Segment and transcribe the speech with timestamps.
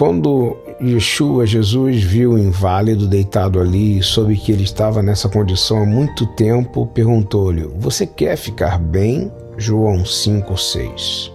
[0.00, 5.82] Quando Yeshua, Jesus, viu o inválido deitado ali e soube que ele estava nessa condição
[5.82, 9.30] há muito tempo, perguntou-lhe: Você quer ficar bem?
[9.58, 11.30] João 5,6.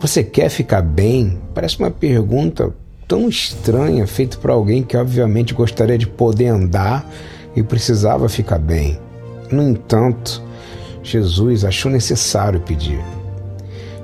[0.00, 1.38] Você quer ficar bem?
[1.54, 2.74] Parece uma pergunta
[3.06, 7.08] tão estranha, feita para alguém que obviamente gostaria de poder andar
[7.54, 8.98] e precisava ficar bem.
[9.48, 10.42] No entanto,
[11.04, 12.98] Jesus achou necessário pedir.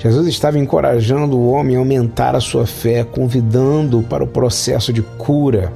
[0.03, 5.01] Jesus estava encorajando o homem a aumentar a sua fé, convidando-o para o processo de
[5.01, 5.73] cura.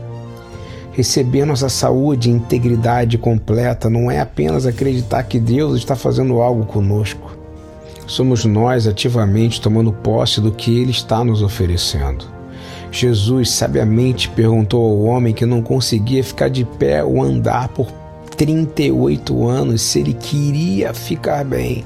[0.91, 6.67] Receber nossa saúde e integridade completa não é apenas acreditar que Deus está fazendo algo
[6.67, 7.37] conosco.
[8.05, 12.25] Somos nós ativamente tomando posse do que Ele está nos oferecendo.
[12.91, 17.93] Jesus sabiamente perguntou ao homem que não conseguia ficar de pé ou andar por
[18.37, 21.84] 38 anos se ele queria ficar bem.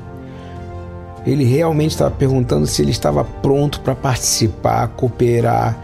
[1.26, 5.78] Ele realmente estava perguntando se ele estava pronto para participar, cooperar,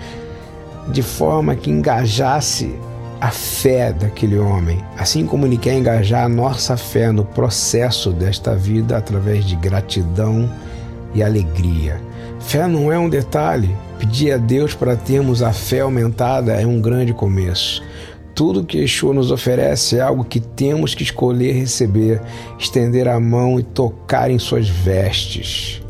[0.88, 2.74] de forma que engajasse
[3.20, 8.54] a fé daquele homem, assim como ele quer engajar a nossa fé no processo desta
[8.54, 10.50] vida através de gratidão
[11.14, 12.00] e alegria.
[12.40, 13.74] Fé não é um detalhe.
[13.98, 17.82] Pedir a Deus para termos a fé aumentada é um grande começo.
[18.36, 22.20] Tudo que Yeshua nos oferece é algo que temos que escolher receber,
[22.58, 25.80] estender a mão e tocar em suas vestes.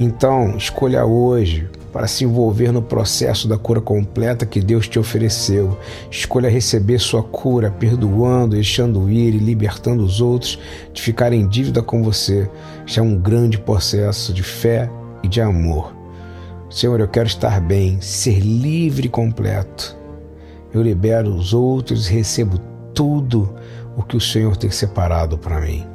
[0.00, 5.76] Então, escolha hoje para se envolver no processo da cura completa que Deus te ofereceu.
[6.10, 10.58] Escolha receber sua cura, perdoando, deixando ir e libertando os outros
[10.90, 12.48] de ficarem em dívida com você.
[12.86, 14.88] Isso é um grande processo de fé
[15.22, 15.94] e de amor.
[16.70, 20.02] Senhor, eu quero estar bem, ser livre e completo
[20.74, 22.58] eu libero os outros e recebo
[22.92, 23.54] tudo
[23.96, 25.93] o que o Senhor tem separado para mim.